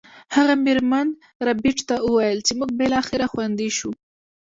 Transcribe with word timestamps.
هغه 0.35 0.53
میرمن 0.65 1.07
ربیټ 1.47 1.77
ته 1.89 1.95
وویل 2.07 2.39
چې 2.47 2.51
موږ 2.57 2.69
بالاخره 2.79 3.25
خوندي 3.31 3.69
شو 3.77 3.91